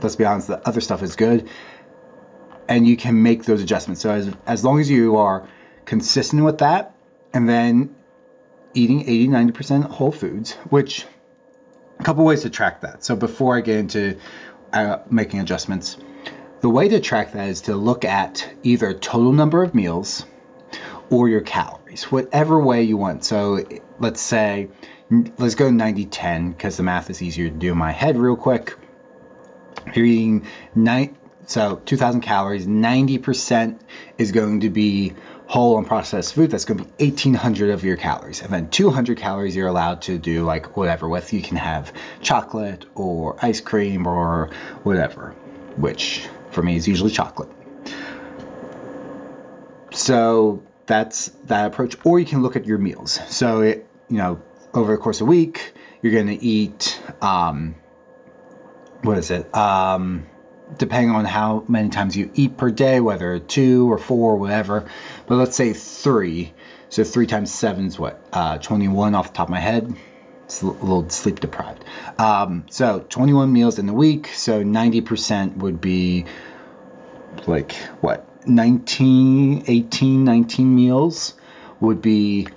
let's 0.00 0.16
be 0.16 0.24
honest, 0.24 0.48
the 0.48 0.66
other 0.66 0.80
stuff 0.80 1.02
is 1.02 1.16
good. 1.16 1.48
And 2.68 2.86
you 2.86 2.96
can 2.96 3.22
make 3.22 3.44
those 3.44 3.62
adjustments. 3.62 4.02
So 4.02 4.10
as, 4.10 4.30
as 4.46 4.64
long 4.64 4.78
as 4.78 4.90
you 4.90 5.16
are 5.16 5.48
consistent 5.84 6.44
with 6.44 6.58
that, 6.58 6.94
and 7.32 7.48
then 7.48 7.94
eating 8.74 9.02
80 9.02 9.28
90% 9.28 9.84
whole 9.84 10.12
foods, 10.12 10.52
which 10.68 11.06
a 11.98 12.02
couple 12.04 12.24
ways 12.24 12.42
to 12.42 12.50
track 12.50 12.82
that. 12.82 13.04
So 13.04 13.16
before 13.16 13.56
I 13.56 13.60
get 13.60 13.78
into 13.78 14.18
uh, 14.72 14.98
making 15.10 15.40
adjustments, 15.40 15.96
the 16.60 16.68
way 16.68 16.88
to 16.88 17.00
track 17.00 17.32
that 17.32 17.48
is 17.48 17.62
to 17.62 17.76
look 17.76 18.04
at 18.04 18.48
either 18.62 18.92
total 18.94 19.32
number 19.32 19.62
of 19.62 19.74
meals 19.74 20.26
or 21.10 21.28
your 21.28 21.40
calories, 21.40 22.04
whatever 22.04 22.60
way 22.60 22.82
you 22.82 22.96
want. 22.96 23.24
So 23.24 23.64
let's 23.98 24.20
say, 24.20 24.68
let's 25.38 25.54
go 25.54 25.70
90 25.70 26.06
10 26.06 26.52
because 26.52 26.76
the 26.76 26.82
math 26.82 27.10
is 27.10 27.22
easier 27.22 27.48
to 27.48 27.54
do 27.54 27.72
in 27.72 27.78
my 27.78 27.92
head 27.92 28.16
real 28.16 28.36
quick. 28.36 28.74
If 29.86 29.96
you're 29.96 30.06
eating 30.06 30.46
nine, 30.74 31.16
so 31.46 31.76
2,000 31.76 32.20
calories, 32.20 32.66
90% 32.66 33.80
is 34.18 34.32
going 34.32 34.60
to 34.60 34.70
be 34.70 35.14
whole 35.46 35.78
and 35.78 35.86
processed 35.86 36.34
food, 36.34 36.50
that's 36.50 36.66
going 36.66 36.78
to 36.78 36.84
be 36.84 37.04
1800 37.06 37.70
of 37.70 37.82
your 37.82 37.96
calories. 37.96 38.42
And 38.42 38.52
then 38.52 38.68
200 38.68 39.16
calories 39.16 39.56
you're 39.56 39.66
allowed 39.66 40.02
to 40.02 40.18
do 40.18 40.44
like 40.44 40.76
whatever 40.76 41.08
with. 41.08 41.32
You 41.32 41.40
can 41.40 41.56
have 41.56 41.90
chocolate 42.20 42.84
or 42.94 43.42
ice 43.42 43.62
cream 43.62 44.06
or 44.06 44.50
whatever, 44.82 45.30
which 45.76 46.28
for 46.50 46.62
me 46.62 46.76
is 46.76 46.86
usually 46.86 47.10
chocolate. 47.10 47.48
So 49.90 50.62
that's 50.88 51.26
that 51.44 51.66
approach. 51.66 51.96
Or 52.04 52.18
you 52.18 52.26
can 52.26 52.42
look 52.42 52.56
at 52.56 52.66
your 52.66 52.78
meals. 52.78 53.20
So, 53.28 53.60
it, 53.60 53.86
you 54.08 54.16
know, 54.16 54.42
over 54.74 54.92
the 54.92 54.98
course 54.98 55.20
of 55.20 55.28
a 55.28 55.30
week, 55.30 55.72
you're 56.02 56.12
going 56.12 56.26
to 56.26 56.44
eat, 56.44 57.00
um, 57.22 57.76
what 59.02 59.18
is 59.18 59.30
it? 59.30 59.54
Um, 59.54 60.26
depending 60.76 61.10
on 61.10 61.24
how 61.24 61.64
many 61.68 61.88
times 61.90 62.16
you 62.16 62.30
eat 62.34 62.56
per 62.56 62.70
day, 62.70 63.00
whether 63.00 63.38
two 63.38 63.90
or 63.90 63.98
four 63.98 64.32
or 64.32 64.36
whatever. 64.36 64.88
But 65.26 65.36
let's 65.36 65.56
say 65.56 65.72
three. 65.72 66.52
So 66.88 67.04
three 67.04 67.26
times 67.26 67.52
seven 67.52 67.86
is 67.86 67.98
what? 67.98 68.22
Uh, 68.32 68.58
21 68.58 69.14
off 69.14 69.28
the 69.28 69.34
top 69.34 69.48
of 69.48 69.50
my 69.50 69.60
head. 69.60 69.94
It's 70.44 70.62
a 70.62 70.66
little 70.66 71.08
sleep 71.10 71.40
deprived. 71.40 71.84
Um, 72.18 72.64
so 72.70 73.04
21 73.06 73.52
meals 73.52 73.78
in 73.78 73.86
the 73.86 73.92
week. 73.92 74.28
So 74.28 74.64
90% 74.64 75.58
would 75.58 75.80
be 75.80 76.24
like 77.46 77.74
what? 78.00 78.26
19, 78.46 79.64
18, 79.66 80.24
19 80.24 80.74
meals 80.74 81.34
would 81.80 82.00
be 82.00 82.48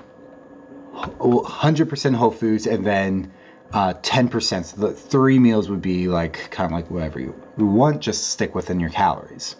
100% 0.93 2.15
whole 2.15 2.31
foods 2.31 2.67
and 2.67 2.85
then 2.85 3.31
uh, 3.73 3.93
10%. 3.93 4.65
So 4.65 4.88
the 4.88 4.93
three 4.93 5.39
meals 5.39 5.69
would 5.69 5.81
be 5.81 6.07
like 6.07 6.51
kind 6.51 6.65
of 6.65 6.71
like 6.71 6.89
whatever 6.91 7.19
you 7.19 7.35
want, 7.57 8.01
just 8.01 8.27
stick 8.27 8.53
within 8.53 8.79
your 8.79 8.89
calories. 8.89 9.55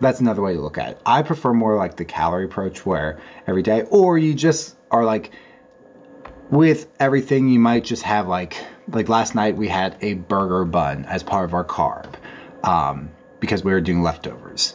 That's 0.00 0.20
another 0.20 0.40
way 0.40 0.54
to 0.54 0.60
look 0.60 0.78
at 0.78 0.92
it. 0.92 1.00
I 1.04 1.22
prefer 1.22 1.52
more 1.52 1.76
like 1.76 1.96
the 1.96 2.06
calorie 2.06 2.46
approach 2.46 2.86
where 2.86 3.20
every 3.46 3.62
day, 3.62 3.82
or 3.82 4.16
you 4.16 4.34
just 4.34 4.74
are 4.90 5.04
like, 5.04 5.30
with 6.50 6.88
everything, 6.98 7.48
you 7.48 7.60
might 7.60 7.84
just 7.84 8.02
have 8.02 8.26
like, 8.26 8.56
like 8.88 9.08
last 9.08 9.34
night 9.34 9.56
we 9.56 9.68
had 9.68 9.98
a 10.00 10.14
burger 10.14 10.64
bun 10.64 11.04
as 11.04 11.22
part 11.22 11.44
of 11.44 11.54
our 11.54 11.64
carb 11.64 12.14
um, 12.64 13.10
because 13.40 13.62
we 13.62 13.72
were 13.72 13.80
doing 13.80 14.02
leftovers. 14.02 14.74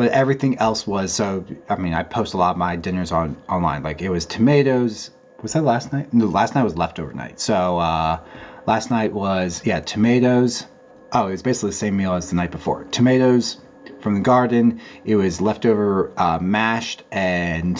But 0.00 0.12
everything 0.12 0.56
else 0.56 0.86
was 0.86 1.12
so. 1.12 1.44
I 1.68 1.76
mean, 1.76 1.92
I 1.92 2.04
post 2.04 2.32
a 2.32 2.38
lot 2.38 2.52
of 2.52 2.56
my 2.56 2.74
dinners 2.74 3.12
on 3.12 3.36
online. 3.50 3.82
Like 3.82 4.00
it 4.00 4.08
was 4.08 4.24
tomatoes, 4.24 5.10
was 5.42 5.52
that 5.52 5.62
last 5.62 5.92
night? 5.92 6.14
No, 6.14 6.24
last 6.24 6.54
night 6.54 6.62
was 6.62 6.74
leftover 6.74 7.12
night. 7.12 7.38
So 7.38 7.78
uh, 7.78 8.20
last 8.64 8.90
night 8.90 9.12
was 9.12 9.60
yeah 9.66 9.80
tomatoes. 9.80 10.66
Oh, 11.12 11.26
it 11.26 11.32
was 11.32 11.42
basically 11.42 11.68
the 11.68 11.76
same 11.76 11.98
meal 11.98 12.14
as 12.14 12.30
the 12.30 12.36
night 12.36 12.50
before. 12.50 12.84
Tomatoes 12.84 13.58
from 14.00 14.14
the 14.14 14.20
garden. 14.20 14.80
It 15.04 15.16
was 15.16 15.42
leftover 15.42 16.10
uh, 16.16 16.38
mashed 16.40 17.02
and 17.12 17.76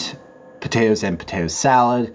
potatoes 0.61 1.03
and 1.03 1.19
potato 1.19 1.49
salad. 1.49 2.15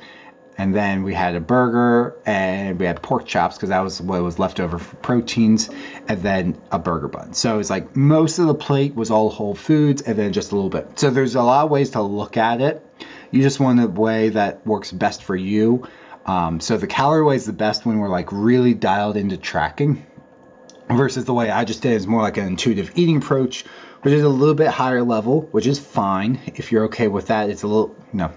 And 0.57 0.73
then 0.73 1.03
we 1.03 1.13
had 1.13 1.35
a 1.35 1.41
burger 1.41 2.15
and 2.25 2.79
we 2.79 2.85
had 2.85 3.01
pork 3.01 3.25
chops 3.25 3.57
because 3.57 3.69
that 3.69 3.81
was 3.81 4.01
what 4.01 4.21
was 4.23 4.39
left 4.39 4.59
over 4.59 4.79
for 4.79 4.95
proteins, 4.97 5.69
and 6.07 6.21
then 6.21 6.61
a 6.71 6.79
burger 6.79 7.09
bun. 7.09 7.33
So 7.33 7.59
it's 7.59 7.69
like 7.69 7.95
most 7.95 8.39
of 8.39 8.47
the 8.47 8.55
plate 8.55 8.95
was 8.95 9.11
all 9.11 9.29
whole 9.29 9.55
foods 9.55 10.01
and 10.01 10.17
then 10.17 10.31
just 10.31 10.51
a 10.51 10.55
little 10.55 10.69
bit. 10.69 10.97
So 10.97 11.09
there's 11.09 11.35
a 11.35 11.43
lot 11.43 11.65
of 11.65 11.71
ways 11.71 11.91
to 11.91 12.01
look 12.01 12.37
at 12.37 12.61
it. 12.61 12.85
You 13.31 13.41
just 13.41 13.59
want 13.59 13.83
a 13.83 13.87
way 13.87 14.29
that 14.29 14.65
works 14.65 14.91
best 14.91 15.23
for 15.23 15.35
you. 15.35 15.87
Um, 16.25 16.59
so 16.59 16.77
the 16.77 16.87
calorie 16.87 17.23
way 17.23 17.35
is 17.35 17.45
the 17.45 17.53
best 17.53 17.85
when 17.85 17.99
we're 17.99 18.09
like 18.09 18.31
really 18.31 18.73
dialed 18.73 19.17
into 19.17 19.37
tracking 19.37 20.05
versus 20.89 21.25
the 21.25 21.33
way 21.33 21.49
I 21.51 21.65
just 21.65 21.81
did 21.81 21.93
is 21.93 22.07
more 22.07 22.21
like 22.21 22.37
an 22.37 22.47
intuitive 22.47 22.91
eating 22.95 23.17
approach, 23.17 23.65
which 24.01 24.13
is 24.13 24.23
a 24.23 24.29
little 24.29 24.55
bit 24.55 24.69
higher 24.69 25.03
level, 25.03 25.41
which 25.51 25.67
is 25.67 25.79
fine 25.79 26.39
if 26.55 26.71
you're 26.71 26.85
okay 26.85 27.07
with 27.07 27.27
that. 27.27 27.49
It's 27.49 27.63
a 27.63 27.67
little, 27.67 27.95
you 28.13 28.19
know, 28.19 28.31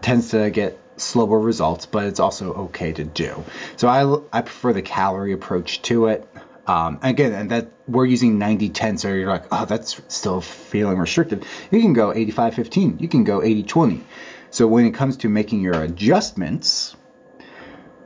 tends 0.00 0.30
to 0.30 0.50
get 0.50 0.78
slower 0.96 1.38
results, 1.38 1.86
but 1.86 2.04
it's 2.04 2.20
also 2.20 2.52
okay 2.54 2.92
to 2.92 3.04
do. 3.04 3.44
So 3.76 3.88
I, 3.88 4.38
I 4.38 4.42
prefer 4.42 4.72
the 4.72 4.82
calorie 4.82 5.32
approach 5.32 5.82
to 5.82 6.06
it. 6.06 6.28
Um, 6.66 6.98
again, 7.02 7.32
and 7.34 7.50
that 7.50 7.72
we're 7.86 8.06
using 8.06 8.38
90 8.38 8.70
10, 8.70 8.96
so 8.96 9.08
you're 9.08 9.28
like, 9.28 9.44
oh, 9.52 9.66
that's 9.66 10.00
still 10.08 10.40
feeling 10.40 10.96
restrictive. 10.96 11.46
You 11.70 11.80
can 11.82 11.92
go 11.92 12.12
85 12.12 12.54
15, 12.54 12.98
you 13.00 13.08
can 13.08 13.24
go 13.24 13.42
80 13.42 13.64
20. 13.64 14.04
So 14.50 14.66
when 14.66 14.86
it 14.86 14.92
comes 14.92 15.18
to 15.18 15.28
making 15.28 15.60
your 15.60 15.82
adjustments, 15.82 16.96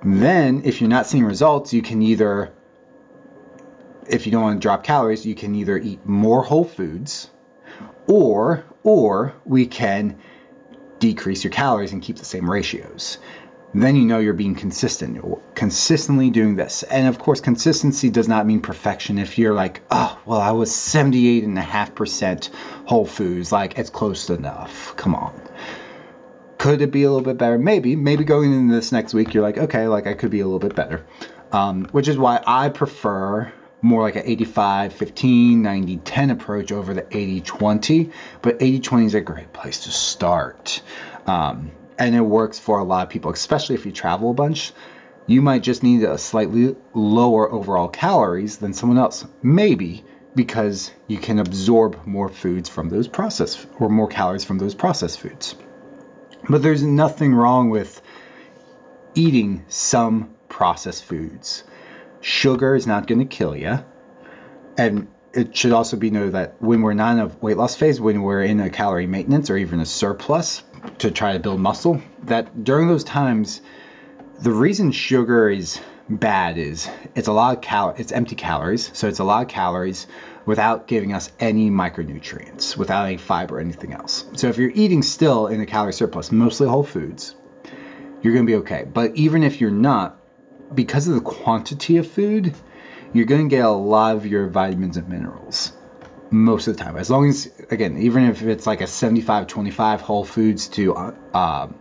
then 0.02 0.62
if 0.64 0.80
you're 0.80 0.90
not 0.90 1.06
seeing 1.06 1.24
results, 1.24 1.72
you 1.72 1.82
can 1.82 2.02
either, 2.02 2.52
if 4.08 4.26
you 4.26 4.32
don't 4.32 4.42
want 4.42 4.60
to 4.60 4.62
drop 4.62 4.82
calories, 4.82 5.24
you 5.24 5.34
can 5.34 5.54
either 5.54 5.76
eat 5.78 6.04
more 6.06 6.42
whole 6.42 6.64
foods, 6.64 7.30
or 8.08 8.64
or 8.82 9.34
we 9.44 9.66
can 9.66 10.18
decrease 10.98 11.44
your 11.44 11.50
calories 11.50 11.92
and 11.92 12.02
keep 12.02 12.16
the 12.16 12.24
same 12.24 12.50
ratios 12.50 13.18
then 13.74 13.96
you 13.96 14.04
know 14.04 14.18
you're 14.18 14.32
being 14.32 14.54
consistent. 14.54 15.14
You're 15.14 15.40
consistently 15.54 16.30
doing 16.30 16.56
this. 16.56 16.82
And 16.84 17.06
of 17.06 17.18
course, 17.18 17.40
consistency 17.40 18.10
does 18.10 18.28
not 18.28 18.46
mean 18.46 18.60
perfection. 18.60 19.18
If 19.18 19.38
you're 19.38 19.54
like, 19.54 19.82
oh, 19.90 20.18
well, 20.24 20.40
I 20.40 20.52
was 20.52 20.70
78.5% 20.70 22.50
whole 22.86 23.04
foods, 23.04 23.52
like 23.52 23.78
it's 23.78 23.90
close 23.90 24.30
enough. 24.30 24.94
Come 24.96 25.14
on. 25.14 25.40
Could 26.56 26.80
it 26.80 26.90
be 26.90 27.04
a 27.04 27.10
little 27.10 27.24
bit 27.24 27.38
better? 27.38 27.58
Maybe. 27.58 27.94
Maybe 27.94 28.24
going 28.24 28.52
into 28.52 28.74
this 28.74 28.90
next 28.90 29.14
week, 29.14 29.34
you're 29.34 29.42
like, 29.42 29.58
okay, 29.58 29.86
like 29.86 30.06
I 30.06 30.14
could 30.14 30.30
be 30.30 30.40
a 30.40 30.44
little 30.44 30.58
bit 30.58 30.74
better. 30.74 31.06
Um, 31.52 31.84
which 31.92 32.08
is 32.08 32.18
why 32.18 32.42
I 32.46 32.68
prefer 32.68 33.52
more 33.80 34.02
like 34.02 34.16
an 34.16 34.22
85 34.24 34.92
15 34.92 35.62
90 35.62 35.96
10 35.98 36.30
approach 36.30 36.72
over 36.72 36.94
the 36.94 37.06
80 37.16 37.40
20 37.42 38.10
but 38.42 38.56
80 38.60 38.80
20 38.80 39.06
is 39.06 39.14
a 39.14 39.20
great 39.20 39.52
place 39.52 39.84
to 39.84 39.90
start 39.90 40.82
um, 41.26 41.70
and 41.98 42.14
it 42.14 42.20
works 42.20 42.58
for 42.58 42.78
a 42.78 42.84
lot 42.84 43.06
of 43.06 43.10
people, 43.10 43.32
especially 43.32 43.74
if 43.74 43.84
you 43.84 43.92
travel 43.92 44.30
a 44.30 44.34
bunch. 44.34 44.72
You 45.26 45.42
might 45.42 45.62
just 45.62 45.82
need 45.82 46.04
a 46.04 46.16
slightly 46.16 46.74
lower 46.94 47.50
overall 47.52 47.88
calories 47.88 48.58
than 48.58 48.72
someone 48.72 48.98
else, 48.98 49.26
maybe 49.42 50.04
because 50.34 50.92
you 51.08 51.18
can 51.18 51.38
absorb 51.38 52.06
more 52.06 52.28
foods 52.28 52.68
from 52.68 52.88
those 52.88 53.08
processed 53.08 53.66
or 53.78 53.88
more 53.88 54.08
calories 54.08 54.44
from 54.44 54.58
those 54.58 54.74
processed 54.74 55.20
foods. 55.20 55.54
But 56.48 56.62
there's 56.62 56.82
nothing 56.82 57.34
wrong 57.34 57.68
with 57.68 58.00
eating 59.14 59.64
some 59.68 60.34
processed 60.48 61.04
foods. 61.04 61.64
Sugar 62.20 62.74
is 62.74 62.86
not 62.86 63.06
going 63.06 63.20
to 63.20 63.24
kill 63.24 63.56
you. 63.56 63.78
And 64.76 65.08
it 65.32 65.56
should 65.56 65.72
also 65.72 65.96
be 65.96 66.10
noted 66.10 66.32
that 66.32 66.60
when 66.60 66.82
we're 66.82 66.94
not 66.94 67.12
in 67.12 67.20
a 67.20 67.26
weight 67.40 67.56
loss 67.56 67.74
phase, 67.74 68.00
when 68.00 68.22
we're 68.22 68.42
in 68.42 68.60
a 68.60 68.70
calorie 68.70 69.06
maintenance 69.06 69.50
or 69.50 69.56
even 69.56 69.80
a 69.80 69.86
surplus, 69.86 70.62
to 70.98 71.10
try 71.10 71.32
to 71.32 71.38
build 71.38 71.60
muscle 71.60 72.00
that 72.24 72.64
during 72.64 72.88
those 72.88 73.04
times 73.04 73.60
the 74.40 74.50
reason 74.50 74.92
sugar 74.92 75.48
is 75.48 75.80
bad 76.08 76.56
is 76.56 76.88
it's 77.14 77.28
a 77.28 77.32
lot 77.32 77.56
of 77.56 77.62
cal 77.62 77.94
it's 77.98 78.12
empty 78.12 78.34
calories 78.34 78.90
so 78.94 79.08
it's 79.08 79.18
a 79.18 79.24
lot 79.24 79.42
of 79.42 79.48
calories 79.48 80.06
without 80.46 80.86
giving 80.86 81.12
us 81.12 81.30
any 81.38 81.70
micronutrients 81.70 82.76
without 82.76 83.06
any 83.06 83.16
fiber 83.16 83.56
or 83.56 83.60
anything 83.60 83.92
else 83.92 84.24
so 84.34 84.48
if 84.48 84.56
you're 84.56 84.70
eating 84.70 85.02
still 85.02 85.46
in 85.48 85.60
a 85.60 85.66
calorie 85.66 85.92
surplus 85.92 86.32
mostly 86.32 86.66
whole 86.66 86.84
foods 86.84 87.34
you're 88.22 88.32
going 88.32 88.46
to 88.46 88.50
be 88.50 88.56
okay 88.56 88.84
but 88.90 89.14
even 89.16 89.42
if 89.42 89.60
you're 89.60 89.70
not 89.70 90.17
because 90.74 91.08
of 91.08 91.14
the 91.14 91.20
quantity 91.20 91.96
of 91.96 92.06
food 92.06 92.54
you're 93.12 93.26
going 93.26 93.48
to 93.48 93.54
get 93.54 93.64
a 93.64 93.70
lot 93.70 94.16
of 94.16 94.26
your 94.26 94.48
vitamins 94.48 94.96
and 94.96 95.08
minerals 95.08 95.72
most 96.30 96.66
of 96.66 96.76
the 96.76 96.84
time. 96.84 96.96
As 96.96 97.10
long 97.10 97.28
as, 97.28 97.50
again, 97.70 97.98
even 97.98 98.24
if 98.24 98.42
it's 98.42 98.66
like 98.66 98.80
a 98.80 98.86
75 98.86 99.46
25 99.46 100.00
Whole 100.00 100.24
Foods 100.24 100.68
to 100.68 100.94
uh, 100.94 101.14
um, 101.34 101.78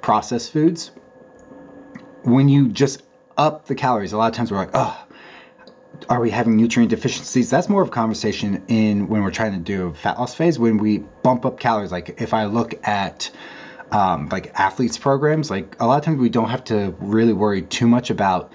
processed 0.00 0.52
foods, 0.52 0.90
when 2.22 2.48
you 2.48 2.68
just 2.68 3.02
up 3.36 3.66
the 3.66 3.74
calories, 3.74 4.12
a 4.12 4.18
lot 4.18 4.28
of 4.28 4.34
times 4.34 4.50
we're 4.50 4.58
like, 4.58 4.70
oh, 4.74 5.06
are 6.08 6.20
we 6.20 6.30
having 6.30 6.56
nutrient 6.56 6.90
deficiencies? 6.90 7.50
That's 7.50 7.68
more 7.68 7.82
of 7.82 7.88
a 7.88 7.92
conversation 7.92 8.64
in 8.68 9.08
when 9.08 9.22
we're 9.22 9.30
trying 9.30 9.52
to 9.52 9.58
do 9.58 9.88
a 9.88 9.94
fat 9.94 10.18
loss 10.18 10.34
phase. 10.34 10.58
When 10.58 10.78
we 10.78 10.98
bump 10.98 11.44
up 11.44 11.60
calories, 11.60 11.92
like 11.92 12.20
if 12.22 12.32
I 12.32 12.46
look 12.46 12.86
at 12.86 13.30
um, 13.90 14.28
like 14.30 14.58
athletes 14.58 14.98
programs, 14.98 15.50
like 15.50 15.76
a 15.80 15.86
lot 15.86 15.98
of 15.98 16.04
times 16.04 16.18
we 16.18 16.28
don't 16.28 16.50
have 16.50 16.64
to 16.64 16.94
really 17.00 17.32
worry 17.32 17.62
too 17.62 17.86
much 17.86 18.10
about 18.10 18.52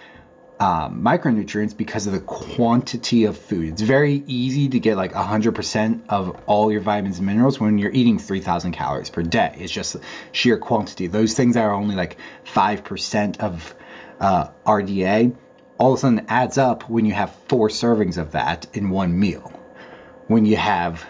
um, 0.60 1.02
micronutrients 1.04 1.76
because 1.76 2.08
of 2.08 2.14
the 2.14 2.22
quantity 2.22 3.26
of 3.26 3.38
food. 3.38 3.74
It's 3.74 3.82
very 3.82 4.24
easy 4.26 4.70
to 4.70 4.80
get 4.80 4.96
like 4.96 5.14
100% 5.14 6.04
of 6.08 6.38
all 6.46 6.72
your 6.72 6.82
vitamins 6.82 7.18
and 7.18 7.28
minerals 7.28 7.60
when 7.60 7.78
you're 7.78 7.92
eating 7.92 8.20
3,000 8.20 8.72
calories 8.72 9.10
per 9.10 9.22
day. 9.22 9.56
It's 9.58 9.72
just 9.72 9.98
sheer 10.32 10.58
quantity. 10.58 11.08
Those 11.08 11.34
things 11.34 11.56
that 11.56 11.66
are 11.66 11.74
only 11.74 11.96
like 11.96 12.18
5% 12.46 13.40
of 13.40 13.76
uh, 14.22 14.48
RDA 14.66 15.36
all 15.78 15.94
of 15.94 16.00
a 16.00 16.02
sudden 16.02 16.26
adds 16.30 16.58
up 16.58 16.90
when 16.90 17.06
you 17.06 17.14
have 17.14 17.36
four 17.48 17.70
servings 17.70 18.18
of 18.18 18.32
that 18.32 18.68
in 18.74 18.90
one 18.90 19.20
meal. 19.20 19.52
When 20.28 20.46
you 20.46 20.56
have 20.56 21.06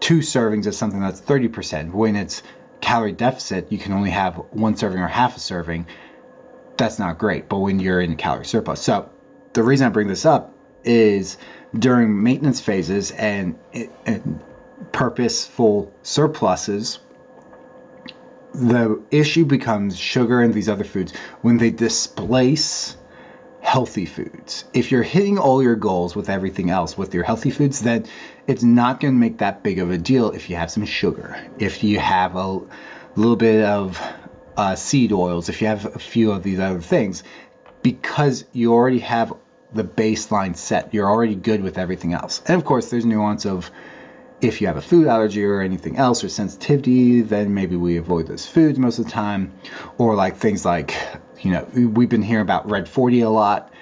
two 0.00 0.18
servings 0.18 0.66
of 0.66 0.74
something 0.74 1.00
that's 1.00 1.20
30%, 1.20 1.92
when 1.92 2.16
it's 2.16 2.42
calorie 2.80 3.12
deficit, 3.12 3.72
you 3.72 3.78
can 3.78 3.92
only 3.92 4.10
have 4.10 4.36
one 4.50 4.76
serving 4.76 5.00
or 5.00 5.08
half 5.08 5.36
a 5.36 5.40
serving 5.40 5.86
that's 6.76 6.98
not 6.98 7.18
great. 7.18 7.48
But 7.48 7.58
when 7.58 7.80
you're 7.80 8.00
in 8.00 8.12
a 8.12 8.16
calorie 8.16 8.44
surplus, 8.44 8.82
so 8.82 9.10
the 9.52 9.62
reason 9.62 9.86
I 9.86 9.90
bring 9.90 10.08
this 10.08 10.26
up 10.26 10.52
is 10.84 11.38
during 11.76 12.22
maintenance 12.22 12.60
phases 12.60 13.10
and, 13.10 13.58
and 14.04 14.42
purposeful 14.92 15.92
surpluses, 16.02 16.98
the 18.54 19.02
issue 19.10 19.44
becomes 19.44 19.98
sugar 19.98 20.40
and 20.40 20.54
these 20.54 20.68
other 20.68 20.84
foods 20.84 21.12
when 21.42 21.58
they 21.58 21.70
displace 21.70 22.96
healthy 23.60 24.06
foods. 24.06 24.64
If 24.72 24.92
you're 24.92 25.02
hitting 25.02 25.38
all 25.38 25.62
your 25.62 25.74
goals 25.74 26.14
with 26.14 26.30
everything 26.30 26.70
else 26.70 26.96
with 26.96 27.12
your 27.12 27.24
healthy 27.24 27.50
foods, 27.50 27.80
then 27.80 28.06
it's 28.46 28.62
not 28.62 29.00
going 29.00 29.14
to 29.14 29.18
make 29.18 29.38
that 29.38 29.62
big 29.62 29.78
of 29.78 29.90
a 29.90 29.98
deal 29.98 30.30
if 30.30 30.48
you 30.50 30.56
have 30.56 30.70
some 30.70 30.84
sugar, 30.84 31.36
if 31.58 31.82
you 31.82 31.98
have 31.98 32.36
a 32.36 32.60
little 33.16 33.36
bit 33.36 33.64
of 33.64 34.00
uh, 34.56 34.74
seed 34.74 35.12
oils, 35.12 35.48
if 35.48 35.60
you 35.60 35.68
have 35.68 35.84
a 35.84 35.98
few 35.98 36.32
of 36.32 36.42
these 36.42 36.60
other 36.60 36.80
things, 36.80 37.22
because 37.82 38.44
you 38.52 38.72
already 38.72 39.00
have 39.00 39.32
the 39.72 39.84
baseline 39.84 40.56
set. 40.56 40.94
You're 40.94 41.10
already 41.10 41.34
good 41.34 41.62
with 41.62 41.78
everything 41.78 42.12
else. 42.12 42.42
And 42.46 42.56
of 42.56 42.64
course, 42.64 42.90
there's 42.90 43.04
nuance 43.04 43.46
of 43.46 43.70
if 44.40 44.60
you 44.60 44.66
have 44.66 44.76
a 44.76 44.82
food 44.82 45.06
allergy 45.06 45.44
or 45.44 45.60
anything 45.60 45.96
else 45.96 46.22
or 46.22 46.28
sensitivity, 46.28 47.22
then 47.22 47.54
maybe 47.54 47.76
we 47.76 47.96
avoid 47.96 48.26
those 48.26 48.46
foods 48.46 48.78
most 48.78 48.98
of 48.98 49.06
the 49.06 49.10
time. 49.10 49.52
Or 49.98 50.14
like 50.14 50.36
things 50.36 50.64
like, 50.64 50.94
you 51.40 51.50
know, 51.52 51.66
we've 51.74 52.08
been 52.08 52.22
hearing 52.22 52.42
about 52.42 52.68
red 52.68 52.88
40 52.88 53.20
a 53.20 53.30
lot. 53.30 53.72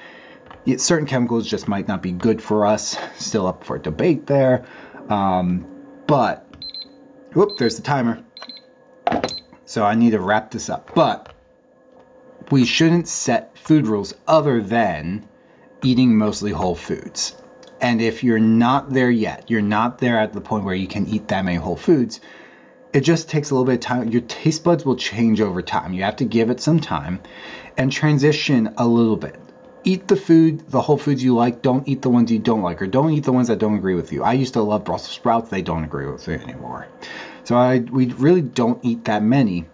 Certain 0.77 1.07
chemicals 1.07 1.47
just 1.47 1.69
might 1.69 1.89
not 1.89 2.03
be 2.03 2.13
good 2.13 2.43
for 2.43 2.67
us. 2.67 2.97
Still 3.19 3.47
up 3.47 3.65
for 3.65 3.79
debate 3.79 4.27
there. 4.27 4.65
Um, 5.09 5.67
but, 6.07 6.47
whoop, 7.35 7.59
there's 7.59 7.77
the 7.77 7.83
timer. 7.83 8.25
So 9.67 9.85
I 9.85 9.95
need 9.95 10.11
to 10.11 10.21
wrap 10.21 10.51
this 10.51 10.69
up. 10.71 10.95
But 10.95 11.33
we 12.51 12.65
shouldn't 12.65 13.09
set 13.09 13.59
food 13.59 13.87
rules 13.87 14.15
other 14.27 14.61
than 14.61 15.29
eating 15.83 16.17
mostly 16.17 16.51
whole 16.51 16.75
foods. 16.75 17.35
And 17.81 18.01
if 18.01 18.25
you're 18.25 18.39
not 18.39 18.91
there 18.91 19.11
yet, 19.11 19.51
you're 19.51 19.61
not 19.61 19.99
there 19.99 20.19
at 20.19 20.33
the 20.33 20.41
point 20.41 20.65
where 20.65 20.75
you 20.75 20.87
can 20.87 21.07
eat 21.07 21.29
that 21.29 21.45
many 21.45 21.59
whole 21.59 21.77
foods, 21.77 22.21
it 22.95 23.01
just 23.01 23.29
takes 23.29 23.51
a 23.51 23.55
little 23.55 23.67
bit 23.67 23.75
of 23.75 23.81
time. 23.81 24.09
Your 24.09 24.23
taste 24.23 24.65
buds 24.65 24.85
will 24.85 24.97
change 24.97 25.41
over 25.41 25.61
time. 25.61 25.93
You 25.93 26.05
have 26.05 26.17
to 26.17 26.25
give 26.25 26.49
it 26.49 26.61
some 26.61 26.81
time 26.81 27.21
and 27.77 27.93
transition 27.93 28.75
a 28.79 28.87
little 28.87 29.17
bit. 29.17 29.39
Eat 29.85 30.09
the 30.09 30.17
food, 30.17 30.69
the 30.71 30.81
whole 30.81 30.97
foods 30.97 31.23
you 31.23 31.35
like. 31.35 31.61
Don't 31.61 31.87
eat 31.87 32.03
the 32.03 32.11
ones 32.11 32.33
you 32.33 32.39
don't 32.39 32.63
like, 32.63 32.81
or 32.81 32.87
don't 32.87 33.13
eat 33.13 33.25
the 33.25 33.33
ones 33.33 33.49
that 33.49 33.59
don't 33.59 33.77
agree 33.77 33.95
with 33.95 34.13
you. 34.13 34.23
I 34.23 34.33
used 34.33 34.55
to 34.55 34.63
love 34.63 34.85
Brussels 34.85 35.13
sprouts. 35.13 35.51
They 35.51 35.63
don't 35.63 35.85
agree 35.85 36.07
with 36.07 36.27
me 36.27 36.35
anymore. 36.35 36.89
So 37.45 37.57
I 37.57 37.79
we 37.79 38.07
really 38.07 38.41
don't 38.41 38.83
eat 38.83 39.05
that 39.05 39.23
many 39.23 39.67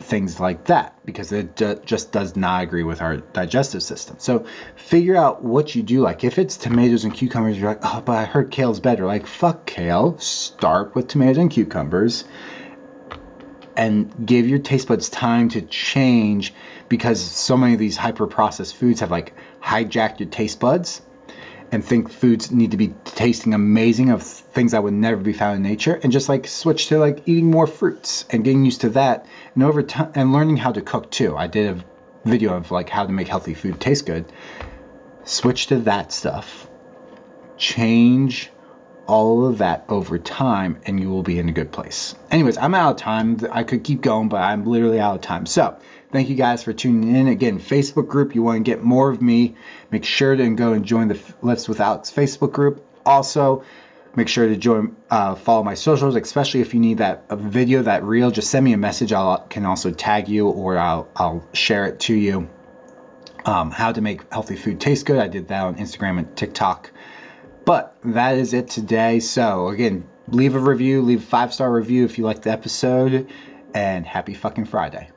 things 0.00 0.38
like 0.38 0.66
that 0.66 0.94
because 1.04 1.32
it 1.32 1.56
just 1.84 2.12
does 2.12 2.36
not 2.36 2.62
agree 2.62 2.84
with 2.84 3.00
our 3.00 3.16
digestive 3.16 3.82
system. 3.82 4.16
So 4.20 4.46
figure 4.76 5.16
out 5.16 5.42
what 5.42 5.74
you 5.74 5.82
do 5.82 6.02
like. 6.02 6.22
If 6.22 6.38
it's 6.38 6.56
tomatoes 6.56 7.04
and 7.04 7.12
cucumbers, 7.12 7.58
you're 7.58 7.70
like, 7.70 7.80
oh, 7.82 8.02
but 8.04 8.16
I 8.16 8.24
heard 8.24 8.50
kale's 8.50 8.78
better. 8.78 9.06
Like, 9.06 9.26
fuck 9.26 9.66
kale. 9.66 10.18
Start 10.18 10.94
with 10.94 11.08
tomatoes 11.08 11.38
and 11.38 11.50
cucumbers 11.50 12.24
and 13.78 14.26
give 14.26 14.48
your 14.48 14.58
taste 14.58 14.88
buds 14.88 15.08
time 15.08 15.48
to 15.50 15.62
change 15.62 16.52
because 16.88 17.20
so 17.20 17.56
many 17.56 17.74
of 17.74 17.78
these 17.78 17.96
hyper 17.96 18.26
processed 18.26 18.74
foods 18.74 19.00
have 19.00 19.10
like 19.12 19.32
hijacked 19.62 20.18
your 20.18 20.28
taste 20.28 20.58
buds 20.58 21.00
and 21.70 21.84
think 21.84 22.10
foods 22.10 22.50
need 22.50 22.72
to 22.72 22.76
be 22.76 22.88
tasting 23.04 23.54
amazing 23.54 24.10
of 24.10 24.24
things 24.24 24.72
that 24.72 24.82
would 24.82 24.94
never 24.94 25.22
be 25.22 25.32
found 25.32 25.56
in 25.56 25.62
nature 25.62 25.94
and 26.02 26.10
just 26.10 26.28
like 26.28 26.48
switch 26.48 26.88
to 26.88 26.98
like 26.98 27.22
eating 27.26 27.50
more 27.52 27.68
fruits 27.68 28.24
and 28.30 28.42
getting 28.42 28.64
used 28.64 28.80
to 28.80 28.90
that. 28.90 29.26
And 29.54 29.62
over 29.62 29.82
time 29.84 30.10
and 30.16 30.32
learning 30.32 30.56
how 30.56 30.72
to 30.72 30.80
cook 30.80 31.10
too. 31.10 31.36
I 31.36 31.46
did 31.46 31.76
a 31.76 31.84
video 32.28 32.54
of 32.54 32.72
like 32.72 32.88
how 32.88 33.06
to 33.06 33.12
make 33.12 33.28
healthy 33.28 33.54
food 33.54 33.80
taste 33.80 34.06
good. 34.06 34.24
Switch 35.22 35.68
to 35.68 35.80
that 35.80 36.10
stuff. 36.10 36.68
Change 37.58 38.50
all 39.08 39.46
of 39.46 39.58
that 39.58 39.84
over 39.88 40.18
time 40.18 40.78
and 40.86 41.00
you 41.00 41.10
will 41.10 41.24
be 41.24 41.38
in 41.38 41.48
a 41.48 41.52
good 41.52 41.72
place 41.72 42.14
anyways 42.30 42.56
i'm 42.58 42.74
out 42.74 42.92
of 42.92 42.96
time 42.98 43.38
i 43.50 43.64
could 43.64 43.82
keep 43.82 44.00
going 44.00 44.28
but 44.28 44.40
i'm 44.40 44.64
literally 44.64 45.00
out 45.00 45.16
of 45.16 45.20
time 45.20 45.46
so 45.46 45.76
Thank 46.10 46.30
you 46.30 46.36
guys 46.36 46.62
for 46.62 46.72
tuning 46.72 47.14
in. 47.14 47.28
Again, 47.28 47.60
Facebook 47.60 48.08
group, 48.08 48.34
you 48.34 48.42
want 48.42 48.64
to 48.64 48.70
get 48.70 48.82
more 48.82 49.10
of 49.10 49.20
me, 49.20 49.56
make 49.90 50.04
sure 50.04 50.34
to 50.34 50.48
go 50.54 50.72
and 50.72 50.84
join 50.84 51.08
the 51.08 51.20
Lifts 51.42 51.68
with 51.68 51.80
Alex 51.80 52.10
Facebook 52.10 52.50
group. 52.50 52.82
Also, 53.04 53.62
make 54.16 54.28
sure 54.28 54.48
to 54.48 54.56
join, 54.56 54.96
uh, 55.10 55.34
follow 55.34 55.62
my 55.62 55.74
socials, 55.74 56.16
especially 56.16 56.62
if 56.62 56.72
you 56.72 56.80
need 56.80 56.98
that 56.98 57.28
video, 57.28 57.82
that 57.82 58.04
reel. 58.04 58.30
Just 58.30 58.50
send 58.50 58.64
me 58.64 58.72
a 58.72 58.78
message. 58.78 59.12
I 59.12 59.42
can 59.50 59.66
also 59.66 59.90
tag 59.90 60.28
you 60.28 60.48
or 60.48 60.78
I'll, 60.78 61.08
I'll 61.14 61.46
share 61.52 61.86
it 61.86 62.00
to 62.00 62.14
you. 62.14 62.48
Um, 63.44 63.70
how 63.70 63.92
to 63.92 64.00
make 64.00 64.30
healthy 64.32 64.56
food 64.56 64.80
taste 64.80 65.04
good. 65.04 65.18
I 65.18 65.28
did 65.28 65.48
that 65.48 65.62
on 65.62 65.76
Instagram 65.76 66.18
and 66.18 66.36
TikTok. 66.36 66.90
But 67.68 67.98
that 68.02 68.38
is 68.38 68.54
it 68.54 68.68
today. 68.68 69.20
So, 69.20 69.68
again, 69.68 70.08
leave 70.28 70.54
a 70.54 70.58
review, 70.58 71.02
leave 71.02 71.22
a 71.22 71.26
five 71.26 71.52
star 71.52 71.70
review 71.70 72.06
if 72.06 72.16
you 72.16 72.24
liked 72.24 72.44
the 72.44 72.50
episode, 72.50 73.28
and 73.74 74.06
happy 74.06 74.32
fucking 74.32 74.64
Friday. 74.64 75.10